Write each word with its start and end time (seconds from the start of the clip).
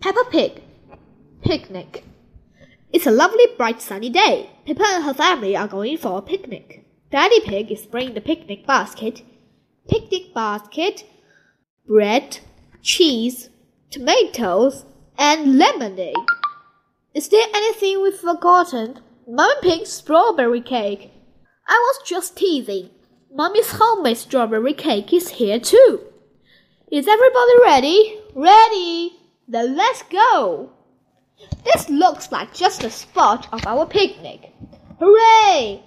Peppa 0.00 0.24
Pig 0.30 0.62
Picnic. 1.42 2.04
It's 2.92 3.06
a 3.06 3.10
lovely, 3.10 3.46
bright, 3.56 3.80
sunny 3.80 4.10
day. 4.10 4.50
Peppa 4.66 4.84
and 4.84 5.04
her 5.04 5.14
family 5.14 5.56
are 5.56 5.68
going 5.68 5.96
for 5.96 6.18
a 6.18 6.22
picnic. 6.22 6.84
Daddy 7.10 7.40
Pig 7.40 7.70
is 7.70 7.86
bringing 7.86 8.14
the 8.14 8.20
picnic 8.20 8.66
basket. 8.66 9.22
Picnic 9.88 10.34
basket, 10.34 11.04
bread, 11.86 12.40
cheese, 12.80 13.50
tomatoes, 13.90 14.84
and 15.18 15.58
lemonade. 15.58 16.16
Is 17.14 17.28
there 17.28 17.46
anything 17.54 18.02
we've 18.02 18.14
forgotten? 18.14 19.00
Mummy 19.28 19.54
Pig's 19.62 19.92
strawberry 19.92 20.60
cake. 20.60 21.12
I 21.66 21.74
was 21.74 22.08
just 22.08 22.36
teasing. 22.36 22.90
Mummy's 23.32 23.70
homemade 23.72 24.18
strawberry 24.18 24.74
cake 24.74 25.12
is 25.12 25.30
here 25.30 25.60
too. 25.60 26.00
Is 26.90 27.06
everybody 27.08 27.52
ready? 27.62 28.18
Ready! 28.34 29.21
Then 29.52 29.76
let's 29.76 30.02
go! 30.04 30.70
This 31.62 31.90
looks 31.90 32.32
like 32.32 32.54
just 32.54 32.80
the 32.80 32.88
spot 32.88 33.52
of 33.52 33.66
our 33.66 33.84
picnic. 33.84 34.50
Hooray! 34.98 35.82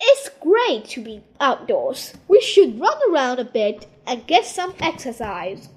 It's 0.00 0.30
great 0.40 0.84
to 0.90 1.02
be 1.02 1.24
outdoors. 1.40 2.14
We 2.28 2.40
should 2.40 2.78
run 2.78 2.98
around 3.10 3.40
a 3.40 3.44
bit 3.44 3.88
and 4.06 4.28
get 4.28 4.46
some 4.46 4.74
exercise. 4.78 5.70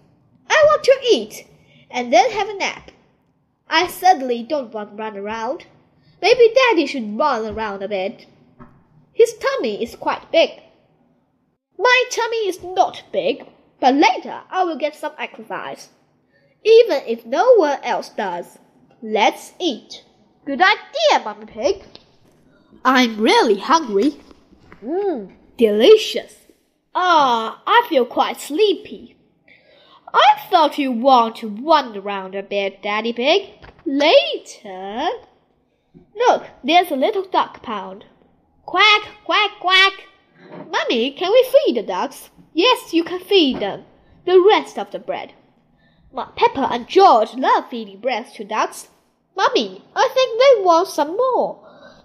I 0.48 0.64
want 0.68 0.84
to 0.84 1.00
eat 1.12 1.48
and 1.90 2.14
then 2.14 2.30
have 2.30 2.50
a 2.50 2.54
nap. 2.54 2.92
I 3.68 3.88
certainly 3.88 4.44
don't 4.44 4.72
want 4.72 4.92
to 4.92 4.96
run 4.96 5.18
around. 5.18 5.66
Maybe 6.22 6.54
Daddy 6.54 6.86
should 6.86 7.18
run 7.18 7.48
around 7.48 7.82
a 7.82 7.88
bit. 7.88 8.28
His 9.12 9.34
tummy 9.34 9.82
is 9.82 9.96
quite 9.96 10.32
big. 10.32 10.62
My 11.80 12.04
tummy 12.12 12.48
is 12.48 12.62
not 12.62 13.02
big, 13.12 13.48
but 13.80 13.96
later 13.96 14.44
I 14.52 14.64
will 14.66 14.78
get 14.78 14.94
some 14.94 15.14
exercise. 15.18 15.90
Even 16.66 17.04
if 17.06 17.26
no 17.26 17.56
one 17.56 17.80
else 17.84 18.10
does. 18.10 18.58
Let's 19.02 19.54
eat. 19.60 20.04
Good 20.46 20.62
idea, 20.62 21.24
Mummy 21.24 21.46
Pig. 21.46 21.84
I'm 22.84 23.20
really 23.22 23.60
hungry. 23.60 24.20
Mmm, 24.84 25.32
delicious. 25.58 26.48
Ah, 26.96 27.62
I 27.68 27.86
feel 27.88 28.06
quite 28.06 28.42
sleepy. 28.42 29.16
I 30.14 30.48
thought 30.50 30.80
you 30.80 30.92
want 30.92 31.36
to 31.38 31.50
wander 31.50 32.00
around 32.00 32.36
a 32.36 32.42
bit, 32.42 32.82
Daddy 32.82 33.14
Pig. 33.14 33.50
Later. 33.86 35.10
Look, 36.16 36.46
there's 36.64 36.90
a 36.90 36.96
little 36.96 37.24
duck 37.24 37.62
pound. 37.62 38.06
Quack, 38.66 39.04
quack, 39.24 39.52
quack. 39.60 39.94
Mummy, 40.72 41.12
can 41.12 41.32
we 41.32 41.48
feed 41.52 41.76
the 41.76 41.84
ducks? 41.84 42.30
Yes, 42.54 42.94
you 42.94 43.04
can 43.04 43.20
feed 43.20 43.60
them. 43.60 43.84
The 44.26 44.40
rest 44.40 44.80
of 44.80 44.92
the 44.92 45.00
bread. 45.00 45.34
Peppa 46.14 46.68
and 46.72 46.88
George 46.88 47.34
love 47.34 47.70
feeding 47.70 48.00
bread 48.00 48.28
to 48.34 48.44
ducks. 48.44 48.90
Mummy, 49.36 49.84
I 49.96 50.10
think 50.14 50.40
they 50.40 50.64
want 50.64 50.88
some 50.88 51.18
more. 51.18 51.60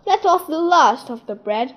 That 0.06 0.24
was 0.24 0.46
the 0.46 0.58
last 0.58 1.10
of 1.10 1.26
the 1.26 1.34
bread. 1.34 1.74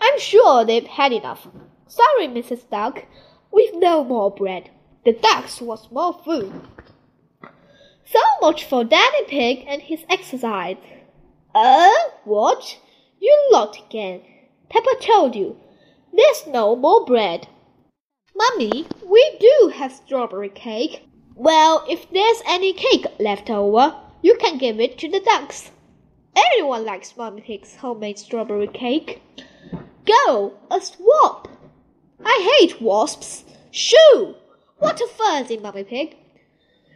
I'm 0.00 0.18
sure 0.18 0.64
they've 0.64 0.86
had 0.86 1.12
enough. 1.12 1.46
Sorry, 1.86 2.28
Mrs. 2.28 2.68
Duck. 2.70 3.04
We've 3.52 3.74
no 3.74 4.04
more 4.04 4.30
bread. 4.30 4.70
The 5.04 5.12
ducks 5.12 5.60
want 5.60 5.90
more 5.90 6.12
food. 6.24 6.52
So 8.04 8.20
much 8.40 8.64
for 8.64 8.84
Daddy 8.84 9.24
Pig 9.28 9.64
and 9.66 9.82
his 9.82 10.04
exercise. 10.08 10.76
Uh, 11.54 11.90
what? 12.24 12.78
You 13.18 13.48
lot 13.52 13.78
again. 13.86 14.22
Peppa 14.68 14.96
told 15.00 15.34
you. 15.34 15.56
There's 16.12 16.46
no 16.46 16.74
more 16.76 17.04
bread. 17.04 17.48
Mummy, 18.34 18.86
we 19.04 19.36
do 19.38 19.72
have 19.74 19.92
strawberry 19.92 20.48
cake. 20.48 21.08
Well, 21.42 21.86
if 21.88 22.10
there's 22.10 22.42
any 22.46 22.74
cake 22.74 23.06
left 23.18 23.48
over, 23.48 23.96
you 24.20 24.36
can 24.36 24.58
give 24.58 24.78
it 24.78 24.98
to 24.98 25.08
the 25.08 25.20
ducks. 25.20 25.70
Everyone 26.36 26.84
likes 26.84 27.16
Mummy 27.16 27.40
Pig's 27.40 27.76
homemade 27.76 28.18
strawberry 28.18 28.66
cake. 28.66 29.22
Go, 30.04 30.52
a 30.70 30.82
swap. 30.82 31.48
I 32.22 32.58
hate 32.58 32.82
wasps. 32.82 33.44
Shoo! 33.70 34.34
What 34.80 35.00
a 35.00 35.06
fuzzy 35.06 35.56
Mummy 35.56 35.82
Pig. 35.82 36.14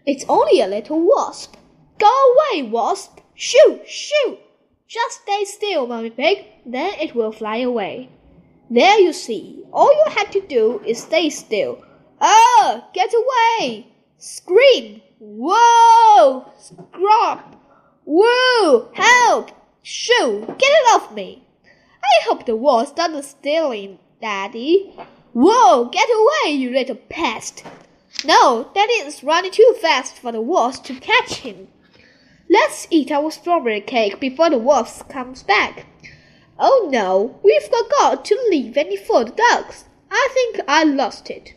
It's 0.04 0.26
only 0.28 0.60
a 0.60 0.66
little 0.66 1.00
wasp. 1.00 1.56
Go 1.98 2.12
away, 2.34 2.64
wasp. 2.64 3.20
Shoo, 3.34 3.80
shoo. 3.86 4.36
Just 4.86 5.22
stay 5.22 5.46
still, 5.46 5.86
Mummy 5.86 6.10
Pig. 6.10 6.44
Then 6.66 6.92
it 7.00 7.14
will 7.14 7.32
fly 7.32 7.60
away. 7.60 8.10
There 8.68 8.98
you 8.98 9.14
see. 9.14 9.64
All 9.72 9.90
you 9.90 10.12
had 10.12 10.30
to 10.32 10.42
do 10.42 10.82
is 10.84 11.00
stay 11.00 11.30
still. 11.30 11.82
Ah, 12.20 12.90
get 12.92 13.10
away! 13.14 13.86
Scream! 14.18 15.02
Whoa! 15.18 16.52
Scrap! 16.58 17.56
Whoa! 18.04 18.90
Help! 18.94 19.50
Shoo! 19.82 20.44
Get 20.46 20.70
it 20.70 20.94
off 20.94 21.12
me! 21.12 21.46
I 22.02 22.24
hope 22.24 22.46
the 22.46 22.54
wasp 22.54 22.96
doesn't 22.96 23.24
stealing, 23.24 23.98
Daddy. 24.20 24.94
Whoa! 25.32 25.86
Get 25.86 26.08
away, 26.08 26.52
you 26.52 26.70
little 26.70 26.96
pest! 26.96 27.64
No, 28.24 28.70
Daddy 28.74 28.92
is 28.92 29.24
running 29.24 29.50
too 29.50 29.74
fast 29.82 30.16
for 30.16 30.32
the 30.32 30.40
wasp 30.40 30.84
to 30.84 30.94
catch 30.94 31.36
him. 31.40 31.68
Let's 32.48 32.86
eat 32.90 33.10
our 33.10 33.30
strawberry 33.30 33.80
cake 33.80 34.20
before 34.20 34.48
the 34.50 34.58
wasp 34.58 35.08
comes 35.08 35.42
back. 35.42 35.86
Oh 36.58 36.88
no, 36.90 37.40
We've 37.42 37.62
forgot 37.62 38.24
to 38.26 38.46
leave 38.48 38.76
any 38.76 38.96
for 38.96 39.24
the 39.24 39.32
ducks. 39.32 39.84
I 40.10 40.28
think 40.32 40.60
I 40.68 40.84
lost 40.84 41.30
it. 41.30 41.54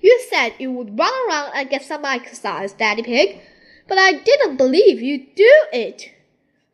You 0.00 0.20
said 0.28 0.54
you 0.58 0.70
would 0.72 0.98
run 0.98 1.12
around 1.28 1.52
and 1.54 1.70
get 1.70 1.82
some 1.82 2.04
exercise, 2.04 2.72
Daddy 2.72 3.02
Pig, 3.02 3.40
but 3.88 3.98
I 3.98 4.12
didn't 4.12 4.56
believe 4.56 5.00
you'd 5.00 5.34
do 5.34 5.52
it. 5.72 6.10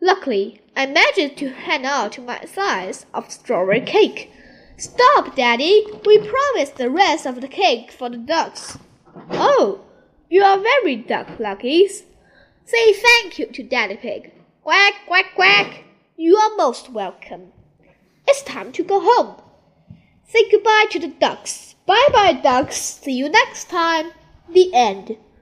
Luckily, 0.00 0.60
I 0.76 0.86
managed 0.86 1.38
to 1.38 1.48
hang 1.50 1.86
out 1.86 2.12
to 2.12 2.20
my 2.20 2.44
size 2.44 3.06
of 3.14 3.30
strawberry 3.30 3.80
cake. 3.80 4.30
Stop, 4.76 5.36
Daddy! 5.36 5.86
We 6.04 6.18
promised 6.18 6.76
the 6.76 6.90
rest 6.90 7.24
of 7.26 7.40
the 7.40 7.48
cake 7.48 7.90
for 7.90 8.10
the 8.10 8.18
ducks. 8.18 8.78
Oh, 9.30 9.80
you 10.28 10.42
are 10.42 10.58
very 10.58 10.96
duck 10.96 11.38
luckies. 11.38 12.02
Say 12.64 12.92
thank 12.92 13.38
you 13.38 13.46
to 13.46 13.62
Daddy 13.62 13.96
Pig. 13.96 14.32
Quack, 14.62 14.94
quack, 15.06 15.26
quack. 15.36 15.84
You 16.16 16.36
are 16.36 16.56
most 16.56 16.90
welcome. 16.90 17.52
It's 18.26 18.42
time 18.42 18.72
to 18.72 18.82
go 18.82 19.00
home. 19.00 19.40
Say 20.26 20.50
goodbye 20.50 20.86
to 20.90 20.98
the 20.98 21.08
ducks. 21.08 21.75
Bye 21.86 22.08
bye, 22.12 22.32
ducks. 22.34 22.76
See 22.76 23.12
you 23.12 23.28
next 23.30 23.70
time. 23.70 24.12
The 24.48 24.74
end. 24.74 25.16